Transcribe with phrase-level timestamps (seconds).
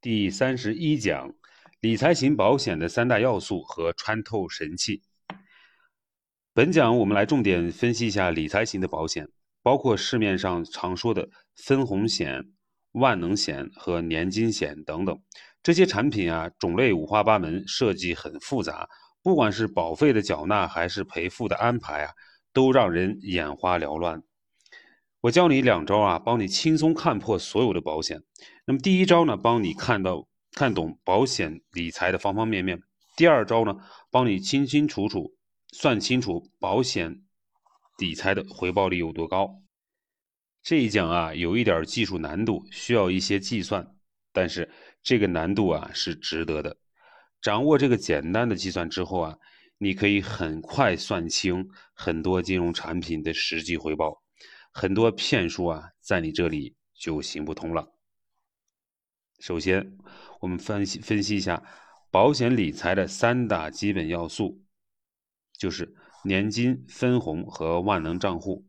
[0.00, 1.34] 第三十一讲：
[1.80, 5.02] 理财型保险的三大要素和穿透神器。
[6.54, 9.28] 本讲我们来重点分析一下理财型的保险，
[9.60, 12.44] 包括市面上常说的分红险、
[12.92, 15.20] 万能险和年金险等等。
[15.64, 18.88] 这些产品啊，种类五花八门，设计很复杂，
[19.20, 22.12] 不管是保费的缴纳还是赔付的安排啊，
[22.52, 24.22] 都让人眼花缭乱。
[25.22, 28.22] 我教你两招啊，帮你轻松看破所有的保险。
[28.68, 32.76] 那么第一招呢，帮你看到看懂保险理财的方方面面；
[33.16, 33.74] 第二招呢，
[34.10, 35.34] 帮你清清楚楚
[35.72, 37.22] 算清楚保险
[37.96, 39.62] 理财的回报率有多高。
[40.62, 43.96] 这一讲啊，有一点技术难度，需要一些计算，
[44.34, 44.70] 但是
[45.02, 46.76] 这个难度啊是值得的。
[47.40, 49.38] 掌握这个简单的计算之后啊，
[49.78, 54.22] 你可以很快算清很多金融产品的实际回报。
[54.74, 57.94] 很多骗术啊，在你这里就行不通了。
[59.38, 59.96] 首先，
[60.40, 61.62] 我们分析分析一下
[62.10, 64.62] 保险理财的三大基本要素，
[65.56, 68.66] 就是年金、分红和万能账户。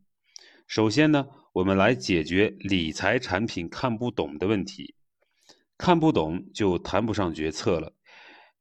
[0.66, 4.94] 首先呢，我们来解决理财产品看不懂的问题。
[5.76, 7.94] 看不懂就谈不上决策了。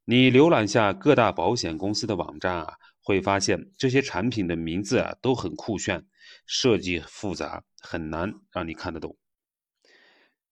[0.05, 6.03] 你浏览下各大保险公司的网站啊，会发现这些产品的名字啊都很酷炫。
[6.45, 9.15] 设计复杂，很难让你看得懂。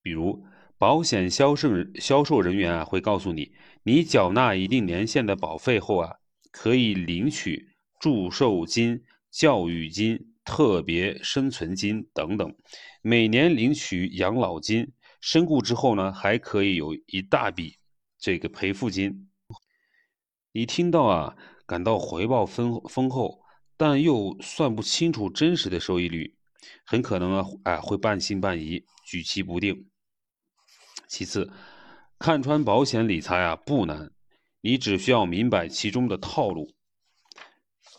[0.02, 0.46] 比如，
[0.78, 3.52] 保险销售销售人员啊会告诉你，
[3.84, 6.16] 你缴纳一定年限的保费后啊，
[6.52, 12.56] 可以领取祝寿金、教育金、特别生存金等等，
[13.02, 17.78] 每年领取养老金，身故之后呢，还可以有一大笔
[18.20, 19.30] 这个赔付金。
[20.52, 23.42] 你听到啊，感到回报丰丰厚。
[23.80, 26.36] 但又算不清楚真实的收益率，
[26.84, 29.86] 很可能啊，哎，会半信半疑，举棋不定。
[31.08, 31.52] 其次，
[32.20, 34.12] 看穿保险理财啊不难，
[34.62, 36.74] 你只需要明白其中的套路。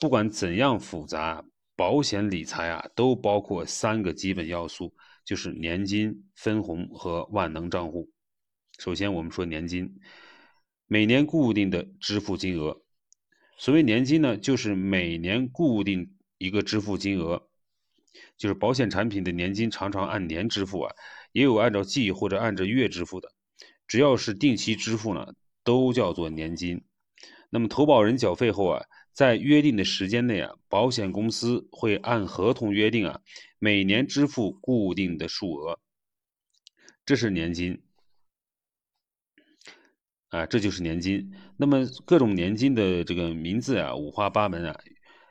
[0.00, 8.10] 不管怎样复杂，保险理财啊都包括三个基本要素，就是年金、分红和万能账户。
[8.78, 10.00] 首先，我们说年金，
[10.86, 12.82] 每年固定的支付金额。
[13.56, 17.48] 所谓年金呢，就是每年固定一个支付金额，
[18.36, 20.94] 就是保险产品的年金常常按年支付啊，
[21.32, 23.30] 也有按照季或者按照月支付的，
[23.86, 25.34] 只要是定期支付呢，
[25.64, 26.82] 都叫做年金。
[27.50, 33.20] 那么投保人缴费后啊，在约定的时间内啊，保险公司会按合同约定啊，
[33.58, 35.78] 每年支付固定的数额，
[37.06, 37.82] 这是年金。
[40.28, 41.32] 啊，这就是年金。
[41.56, 44.78] 那么各种年金的这个名字啊，五花八门啊，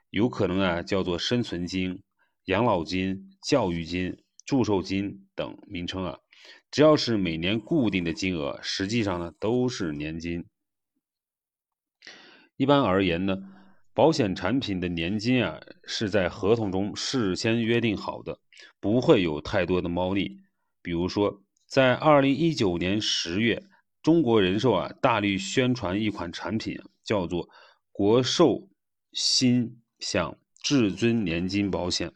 [0.09, 2.01] 有可能啊叫做生存金、
[2.45, 6.17] 养老金、教育金、祝寿金等名称啊。
[6.71, 10.43] 只要是每年固定的金额，实际上呢都是年金。
[12.55, 13.37] 一般而言呢，
[13.93, 18.39] 保险产品的年金啊是在合同中事先约定好的，
[18.79, 20.39] 不会有太多的猫腻。
[20.81, 23.61] 比如说，在二零一九年十月。
[24.03, 27.49] 中国人寿啊，大力宣传一款产品，叫做
[27.91, 28.69] 国寿
[29.11, 32.13] 心享至尊年金保险，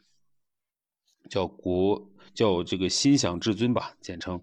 [1.28, 4.42] 叫国叫这个心享至尊吧，简称。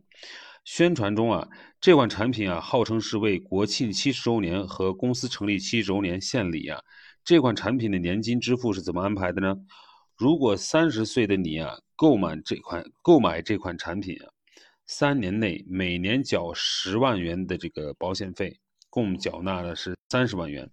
[0.66, 1.48] 宣传中啊，
[1.82, 6.80] 这款产品啊，号称是为国庆七十周年和公司成立七十周年献礼啊。
[7.24, 9.56] 这款产品的年金支付是怎么安排的呢？
[10.16, 14.30] 如果三十岁的你啊，购买这款购买这款产品啊。
[14.86, 20.70] 三年内每年缴十万元的这个保险费，共缴纳的是三十万元。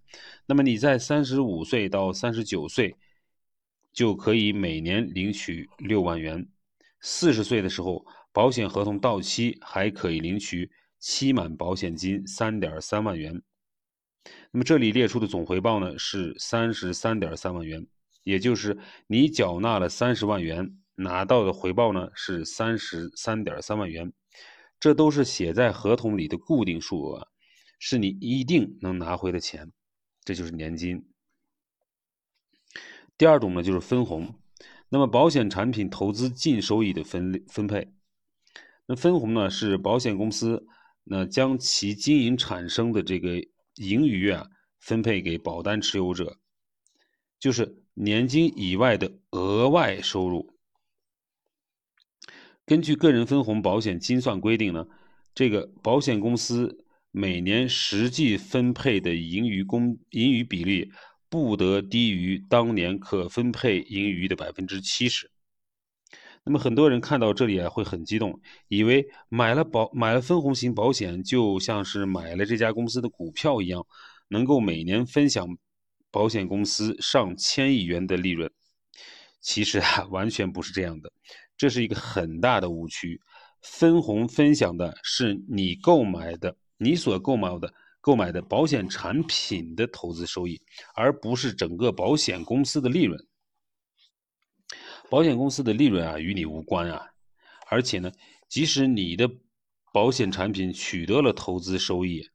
[0.47, 2.97] 那么你在三十五岁到三十九岁，
[3.93, 6.48] 就可以每年领取六万元。
[7.08, 10.68] 四十岁的时候，保险合同到期，还可以领取
[10.98, 13.40] 期满保险金三点三万元。
[14.50, 17.86] 那么这里列出的总回报呢是三十三点三万元，
[18.24, 20.78] 也就是你缴纳了三十万元。
[20.96, 24.12] 拿到的回报呢是三十三点三万元，
[24.80, 27.28] 这都是写在合同里的固定数额，
[27.78, 29.70] 是你一定能拿回的钱，
[30.24, 31.09] 这就是年金。
[33.16, 34.34] 第二种呢就是分红，
[34.88, 37.92] 那么保险产品投资净收益的分分配，
[38.86, 40.66] 那分红呢是保险公司
[41.04, 43.44] 那将其经营产生的这个
[43.74, 44.48] 盈余啊
[44.78, 46.38] 分配给保单持有者，
[47.38, 50.54] 就是年金以外的额外收入。
[52.65, 54.86] 根据个人分红保险精算规定呢，
[55.34, 60.92] 这个保险公司每年实际分配的盈余公盈余比例
[61.28, 65.30] 不得低于当年可分配盈余的百分之七十。
[66.44, 73.84] 那么很多人看到这里啊，会很激动，以为买了保买了分红型保险，就像是买了这家公司的股票一样，
[74.28, 75.58] 能够每年分享
[76.12, 78.48] 保险公司上千亿元的利润。
[79.40, 81.12] 其实啊，完全不是这样的，
[81.56, 83.20] 这是一个很大的误区。
[83.62, 87.74] 分红分享的是你购买的、你所购买的、
[88.06, 90.62] 购买的保险产品的投资收益，
[90.94, 93.18] 而不是整个保险公司的利润。
[95.10, 97.04] 保险公司的利润啊，与你无关啊。
[97.68, 98.12] 而且呢，
[98.48, 99.28] 即使你的
[99.92, 102.30] 保险产品取得了投资收益，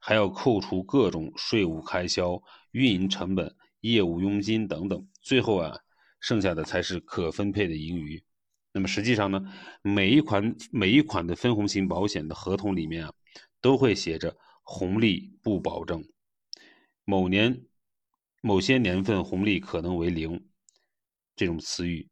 [0.00, 5.78] 还要扣除各种税务开销、运营成本、业务佣金等等，最后啊，
[6.18, 8.20] 剩下的才是可分配的盈余。
[8.72, 9.40] 那么实际上呢，
[9.80, 13.12] 每一款每一款的分红型保险的合同里面啊，
[13.60, 16.04] 都会写着“红利不保证”，
[17.06, 17.64] 某年
[18.42, 20.48] 某些年份红利可能为零。
[21.36, 22.08] 这种词语，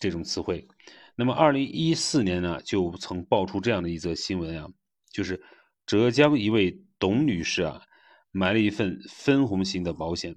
[0.00, 0.66] 这种词汇，
[1.14, 4.66] 那么二零一四年呢，就曾爆出这样的一则新闻啊，
[5.12, 5.38] 就是
[5.84, 7.82] 浙江一位董女士啊，
[8.30, 10.34] 买了一份分红型的保险，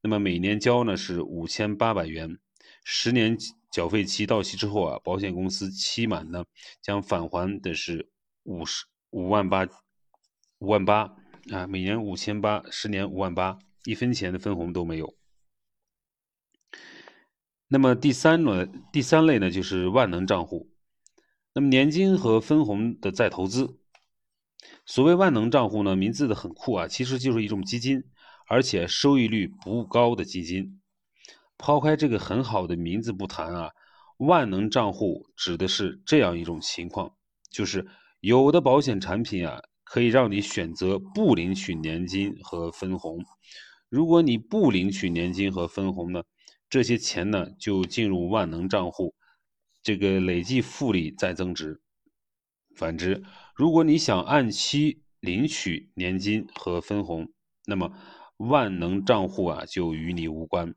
[0.00, 2.38] 那么每年交呢是五千八百元，
[2.82, 3.36] 十年
[3.70, 6.42] 缴费期到期之后啊，保险公司期满呢
[6.80, 8.08] 将返还的是
[8.44, 9.66] 五十五万八
[10.58, 11.14] 五万八
[11.52, 15.14] 啊，每年五千八，十年五万八，一分钱的分红都没有。
[17.68, 20.70] 那么第三轮第三类呢，就是万能账户。
[21.52, 23.78] 那么年金和分红的再投资。
[24.84, 28.04] 所谓万能账户呢，名字的很酷啊，其实就是一种基金，
[28.48, 30.80] 而且收益率不高的基金。
[31.58, 33.72] 抛开这个很好的名字不谈啊，
[34.18, 37.14] 万能账户指的是这样一种情况，
[37.50, 37.86] 就是
[38.20, 43.24] 有的保险产品啊，可以让你选择不领取年金和分红。
[43.88, 46.24] 如果你不领取年金和分红呢？
[46.68, 49.14] 这些钱呢，就进入万能账户，
[49.80, 51.80] 这个累计复利再增值。
[52.74, 53.22] 反之，
[53.54, 57.32] 如果你想按期领取年金和分红，
[57.64, 57.92] 那么
[58.38, 60.74] 万能账户啊就与你无关。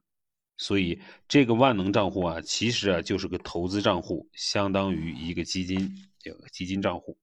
[0.57, 5.89] 所以，这个万能账户啊，其实啊就是个投资账户，相当于一个基金，
[6.23, 7.17] 有个基金账户。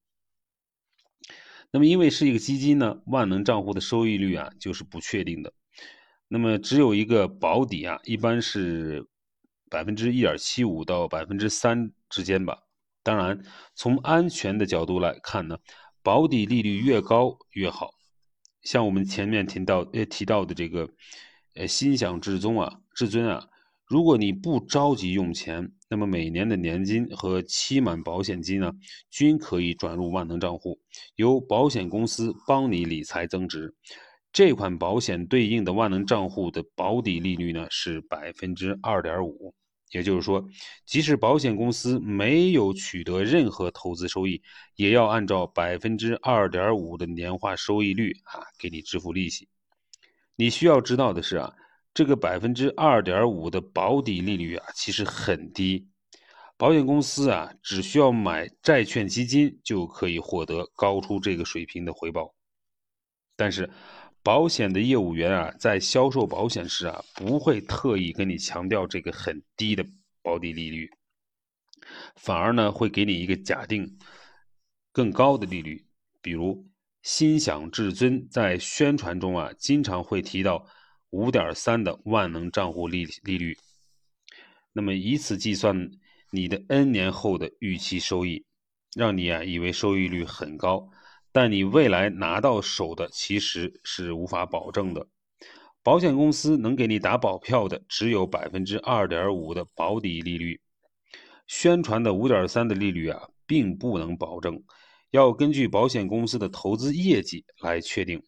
[1.77, 5.53] 那么，因为是一个基金呢，万能账户的收益率啊就是不确定的。
[6.27, 9.07] 那么只有一个保底啊，一般是
[9.69, 12.57] 百分之一点七五到百分之三之间吧。
[13.03, 13.39] 当然，
[13.75, 15.59] 从安全的角度来看呢，
[16.03, 17.91] 保底利率越高越好。
[18.63, 20.89] 像我们前面提到呃提到的这个
[21.57, 23.47] 呃心想至尊啊至尊啊，
[23.87, 28.73] 如果你不着急用钱，那么每年的年金和期满保险金呢，
[29.11, 30.81] 均可以转入万能账户，
[31.15, 33.73] 由保险公司帮你理财增值。
[34.33, 39.55] 这款保险对应的万能账户的保底利率呢是百分之二点五，
[39.93, 40.45] 也就是说，
[40.85, 44.43] 即使保险公司没有取得任何投资收益，
[44.75, 49.49] 也要按照百分之二点五的年化收益率啊给你支付利息。
[50.35, 51.55] 你需要知道的是啊，
[51.97, 55.89] 这个百分之二点五的保底利率啊其实很低，
[56.59, 62.35] 保险公司啊只需要买债券基金就可以获得高出这个水平的回报，
[63.35, 63.71] 但是。
[64.23, 69.87] 保险的业务员啊，在销售保险时啊，不会特意跟你强调这个很低的
[70.21, 70.91] 保底利率，
[72.17, 73.99] 反而呢，会给你一个假定
[74.91, 75.87] 更高的利率。
[76.21, 76.67] 比如，
[77.03, 80.67] 心想至尊在宣传中啊，经常会提到
[81.17, 83.57] 五点三的万能账户利利率，
[84.75, 85.91] 那么以此计算
[86.31, 88.45] 你的 N 年后的预期收益，
[88.95, 90.91] 让你啊以为收益率很高。
[91.33, 95.09] 但你未来拿到手的其实是无法保证的，
[95.83, 100.61] 保险公司能给你打保票的只有百分之二点五的保底利率，
[101.47, 104.63] 宣传的五点三的利率啊，并不能保证，
[105.13, 108.23] 要根据保险公司的投资业绩来确定，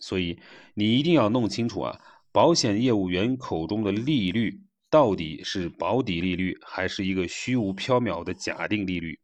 [0.00, 0.38] 所以
[0.74, 2.00] 你一定要弄清楚啊，
[2.32, 9.20] 保险业务员口中的利率到底是保底利率，还是一个虚无缥缈的假定利率。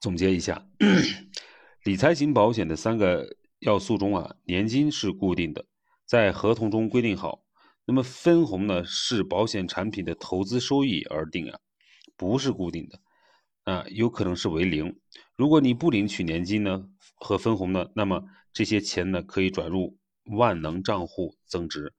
[0.00, 0.66] 总结一下，
[1.84, 5.64] 理财型保险的三个要素中啊，年金是固定的，
[6.04, 7.44] 在合同中规定好。
[7.86, 11.58] 那么分红呢，是保险产品的投资收益而定啊，
[12.16, 13.00] 不是固定的
[13.62, 14.98] 啊，有可能是为零。
[15.36, 21.92] 如果你不领取年金呢和分红呢，那么这些钱呢可以转入万能账户增值。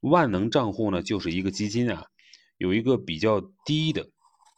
[0.00, 2.06] 万能账户呢就是一个基金啊，
[2.56, 4.08] 有一个比较低的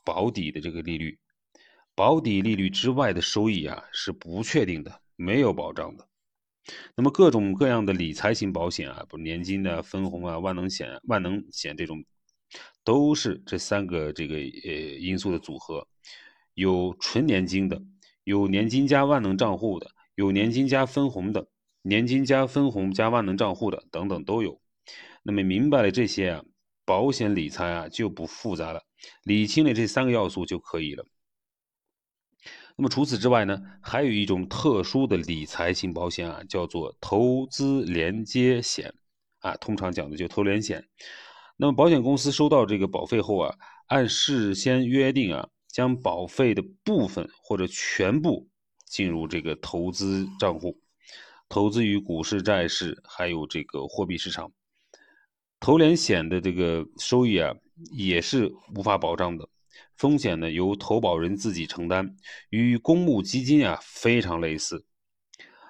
[0.05, 1.19] 保底的这个利率。
[1.95, 6.09] 保底利率之外的收益啊是不确定的，没有保障的。
[6.97, 12.05] 那么各种各样的理财型保险啊，不年金的分红啊、万能险、万能险这种，
[12.85, 15.87] 都是这三个这个呃因素的组合，
[16.55, 17.83] 有纯年金的，
[18.25, 21.49] 有年金加万能账户的，有年金加分红的，
[21.83, 24.61] 年金加分红加万能账户的等等都有。
[25.23, 26.45] 那么明白了这些啊，
[26.85, 28.83] 保险理财啊就不复杂了，
[29.25, 31.07] 理清了这三个要素就可以了。
[32.77, 38.95] 那么除此之外呢，还有一种特殊的理财型保险啊，叫做投资连接险
[39.41, 40.89] 啊，通常讲的就投连险。
[41.57, 43.55] 那么保险公司收到这个保费后啊，
[43.87, 48.49] 按事先约定啊，将保费的部分或者全部
[48.87, 50.81] 进入这个投资账户，
[51.53, 54.51] 投资于股市、债市还有这个货币市场。
[55.61, 57.55] 投连险的这个收益啊，
[57.95, 59.47] 也是无法保障的。
[59.95, 62.17] 风险呢由投保人自己承担，
[62.49, 64.87] 与公募基金啊非常类似。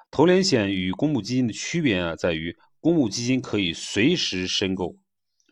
[0.09, 4.97] 投连险与公募基金的区别啊在于，公募基金可以随时申购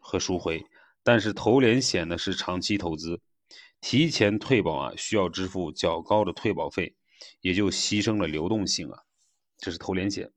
[0.00, 0.64] 和赎回，
[1.02, 3.20] 但是投连险呢是长期投资，
[3.80, 6.94] 提前退保啊需要支付较高的退保费，
[7.40, 8.96] 也就牺牲了流动性啊。
[9.60, 10.30] 这是投连险。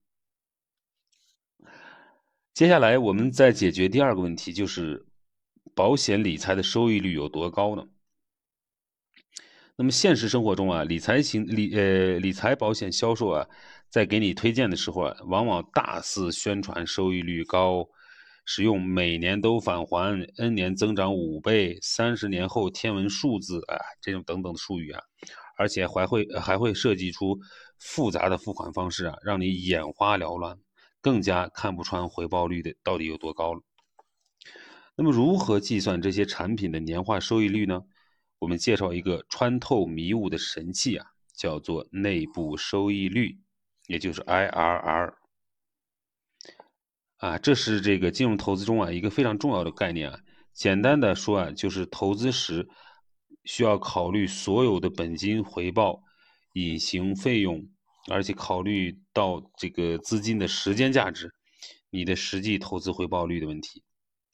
[2.54, 5.08] 接下来我们再解决第二个问题，就是
[5.74, 7.88] 保险理财的收益率有多高呢？
[9.76, 13.48] 那么现实生活中啊，理财型理呃理财保险销售啊，
[13.90, 17.90] 在给你推荐的时候啊，往往大肆宣传收益率高，
[18.46, 25.02] 使用每年都返还、N 年增长五倍、三十年后天文数字啊这种等等的术语啊，
[25.58, 27.40] 而且还会还会设计出
[27.80, 30.58] 复杂的付款方式啊，让你眼花缭乱，
[31.02, 33.62] 更加看不穿回报率的到底有多高了。
[34.96, 37.82] 那么如何计算这些产品的年化收益率呢？
[38.40, 43.40] 我们介绍一个穿透迷雾的神器啊，叫做内部收益率，
[43.88, 45.14] 也就是 IRR。
[47.18, 50.20] 啊，这是这个金融投资中啊一个非常重要的概念啊。
[50.54, 52.68] 简单的说啊，就是投资时
[53.46, 56.04] 需要考虑所有的本金回报、
[56.54, 57.70] 隐形费用，
[58.10, 61.34] 而且考虑到这个资金的时间价值，
[61.90, 63.84] 你的实际投资回报率的问题。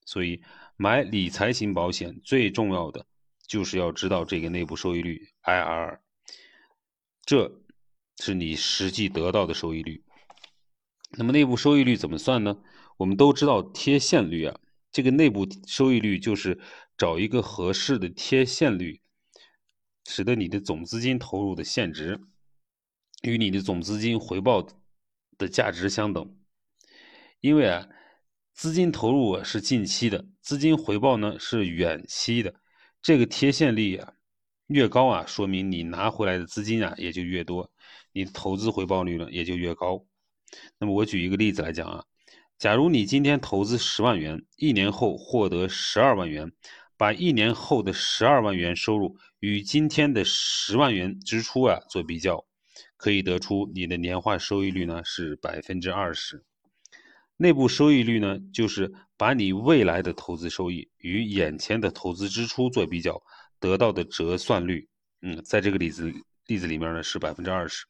[0.06, 0.42] 所以
[0.78, 3.06] 买理财型保险最重要的。
[3.48, 5.98] 就是要知道这个内部收益率 IRR，
[7.26, 7.64] 这
[8.18, 10.04] 是你实际得到的收益率。
[11.18, 12.62] 那么内部收益率怎么算呢？
[12.98, 14.60] 我们都知道贴现率啊，
[14.92, 16.60] 这个内部收益率就是
[16.96, 19.02] 找一个合适的贴现率，
[20.12, 22.20] 使得你的总资金投入的现值
[23.22, 24.68] 与你的总资金回报
[25.38, 26.36] 的价值相等。
[27.42, 27.88] 因为啊，
[28.54, 32.56] 资金投入是近期的，资金回报呢是远期的。
[33.04, 34.14] 这个贴现率啊
[34.66, 37.72] 越高啊，说明你拿回来的资金啊也就越多，
[38.12, 40.04] 你的投资回报率呢也就越高。
[40.80, 42.04] 那么我举一个例子来讲啊，
[42.58, 46.52] 假如你今天投资十万元，一年后获得十二万元，
[46.98, 52.46] 把一年后的十二万元收入与今天的十万元支出啊做比较，
[52.98, 56.44] 可以得出你的年化收益率呢是百分之二十。
[57.38, 63.24] 内部收益率呢，就是把你未来的投资收益与眼前的投资支出做比较
[63.62, 64.90] 得到的折算率。
[65.22, 66.12] 嗯，在这个例子
[66.48, 67.86] 例子里面呢是百分之二十。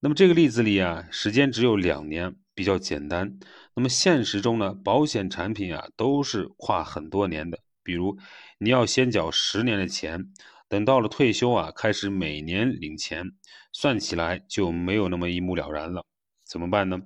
[0.00, 3.38] 那么这个例子里啊，时间只有两年，比较简单。
[3.74, 7.58] 那么现实中呢，保险产品啊都是跨很多年的。
[7.86, 8.18] 比如
[8.58, 10.32] 你要先缴十年的钱，
[10.68, 13.24] 等到了退休啊，开始每年领钱，
[13.72, 16.04] 算起来就没有那么一目了然了。
[16.44, 17.00] 怎么办呢？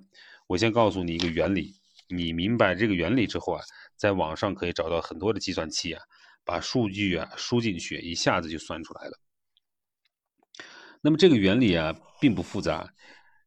[0.46, 1.74] 我先告诉你一个原理，
[2.08, 3.62] 你明白这个原理之后啊，
[3.96, 6.02] 在网上可以找到很多的计算器啊，
[6.44, 9.20] 把数据啊输进去，一下子就算出来了。
[11.02, 12.92] 那么这个原理啊并不复杂，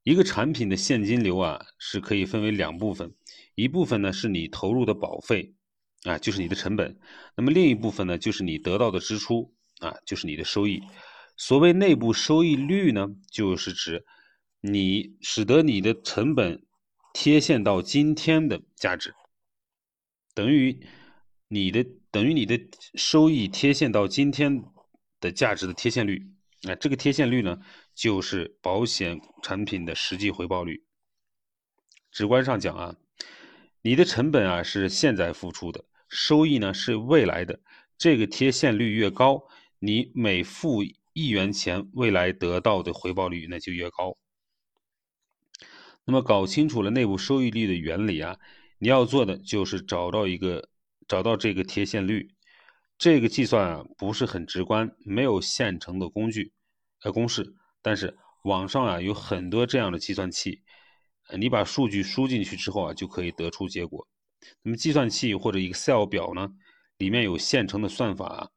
[0.04, 3.14] 一个产品的现金流啊是可以分为两部分，
[3.56, 5.54] 一部分呢是你投入的保费
[6.04, 6.98] 啊，就是你的成本，
[7.36, 10.82] 那么另一部分呢就是你得到的支出啊，就是你的收益。
[11.38, 14.06] 所谓内部收益率呢，就是指
[14.62, 16.66] 你使得你的成本。
[17.16, 19.14] 贴现到今天的价值，
[20.34, 20.84] 等于
[21.48, 22.60] 你的等于你的
[22.96, 24.64] 收益贴现到今天
[25.20, 26.34] 的价值的贴现率。
[26.64, 27.60] 啊，这个贴现率呢，
[27.94, 30.84] 就是保险产品的实际回报率。
[32.12, 32.96] 直观上讲啊，
[33.84, 37.60] 你的成本啊是现在付出的，收益呢是未来的。
[37.98, 39.48] 这个贴现率越高，
[39.80, 44.18] 你每付一元钱，未来得到的回报率那就越高。
[46.06, 48.38] 那么搞清楚了内部收益率的原理啊，
[48.78, 50.70] 你要做的就是找到一个
[51.08, 52.30] 找到这个贴现率。
[52.98, 56.54] 这个计算啊不是很直观，没有现成的工具
[57.02, 60.62] 呃公式，但是网上啊有很多这样的计算器，
[61.38, 64.08] 你把数据输进去之后啊就可以得出结果。
[64.62, 66.54] 那么计算器或者 Excel 表呢，
[66.98, 68.52] 里面有现成的算法。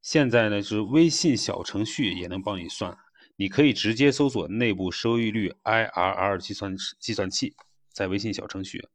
[0.00, 2.96] 现在呢，是微信小程序也能帮你算，
[3.36, 7.54] 你可以直接搜索内部收益率 IRR 计算计算器，
[7.92, 8.88] 在微信小程序。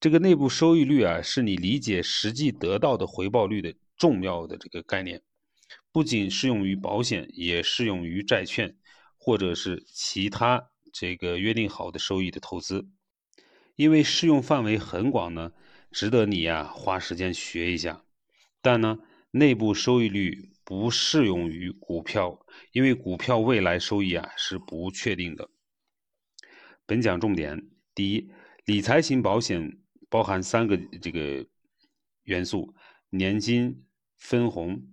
[0.00, 5.22] 这个内部收益率啊，是你理解实际得到的回报率的重要的这个概念，
[5.92, 8.76] 不仅适用于保险，也适用于债券
[9.16, 12.88] 或者是其他这个约定好的收益的投资。
[13.78, 15.52] 因为适用范围很广呢，
[15.92, 18.02] 值得你呀花时间学一下。
[18.60, 18.98] 但呢，
[19.30, 25.48] 内部收益率不适用于股票，因为股票未来收益啊是不确定的。
[26.86, 28.28] 本讲重点：第一，
[28.64, 29.78] 理财型保险。
[30.10, 31.46] 包含三个这个
[32.22, 32.74] 元素：
[33.10, 33.84] 年金、
[34.16, 34.90] 分红、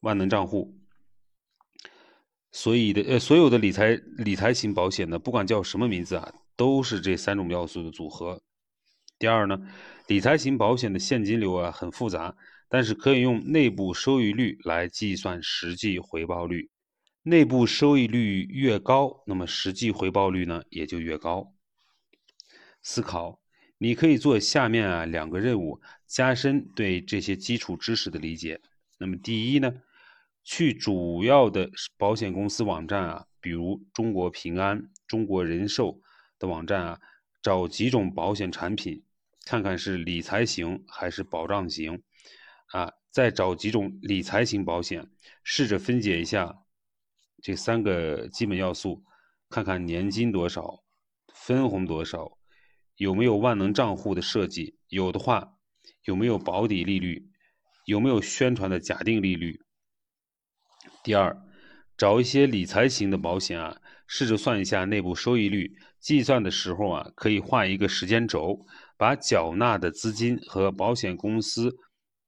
[0.00, 0.76] 万能账户。
[2.50, 8.42] 所以的呃，所有的理财理财型保险呢，不管叫什么名字啊，都是这三种要素的组合。
[9.18, 9.60] 第二呢，
[10.06, 12.36] 理财型保险的现金流啊很复杂，
[12.68, 16.70] 但是可以用内部收益率来计算实际回报率。
[17.22, 21.52] 内部收益率越高，那么实际回报率呢也就越高。
[22.82, 23.40] 思考。
[23.78, 28.58] 你可以做下面啊两个任务，加深对这些基础知识的理解。
[28.98, 29.70] 那么第一呢，
[30.44, 36.00] 去主要的保险公司网站啊，比如中国平安、中国人寿
[36.38, 37.00] 的网站啊，
[37.42, 39.04] 找几种保险产品，
[39.44, 42.02] 看看是理财型还是保障型，
[42.72, 45.10] 啊，再找几种理财型保险，
[45.42, 46.64] 试着分解一下
[47.42, 49.04] 这三个基本要素，
[49.48, 50.82] 看看年金多少，
[51.34, 52.38] 分红多少。
[52.96, 54.78] 有没有万能账户的设计？
[54.88, 55.58] 有的话，
[56.04, 57.30] 有没有保底利率？
[57.84, 59.62] 有没有宣传的假定利率？
[61.04, 61.40] 第二，
[61.96, 65.76] 找一些理财型的保险啊，试着算一下内部收益率。
[66.00, 68.64] 计算的时候啊，可以画一个时间轴，
[68.96, 71.76] 把缴纳的资金和保险公司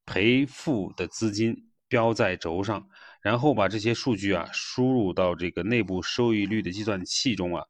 [0.04, 2.88] 赔付的资金标在轴上，
[3.22, 7.64] 然后把这些数据啊输入到这个内部收益率的计算器中啊。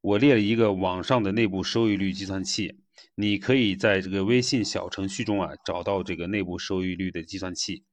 [0.00, 2.78] 我列了一个网上的内部收益率计算器，
[3.16, 7.84] 你可以在这个微信小程序中啊找到这个内部收益率的计算器。